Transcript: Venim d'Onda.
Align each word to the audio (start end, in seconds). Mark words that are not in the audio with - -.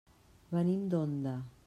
Venim 0.55 0.87
d'Onda. 0.95 1.39